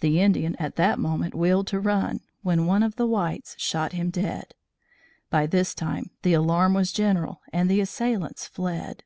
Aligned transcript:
The 0.00 0.22
Indian 0.22 0.56
at 0.56 0.76
that 0.76 0.98
moment 0.98 1.34
wheeled 1.34 1.66
to 1.66 1.80
run, 1.80 2.20
when 2.42 2.64
one 2.64 2.82
of 2.82 2.96
the 2.96 3.06
whites 3.06 3.54
shot 3.58 3.92
him 3.92 4.08
dead. 4.08 4.54
By 5.28 5.44
this 5.46 5.74
time 5.74 6.08
the 6.22 6.32
alarm 6.32 6.72
was 6.72 6.92
general 6.92 7.42
and 7.52 7.70
the 7.70 7.82
assailants 7.82 8.46
fled. 8.46 9.04